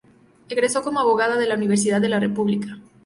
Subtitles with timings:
[0.49, 2.75] Egresó como abogada de la Universidad de la República.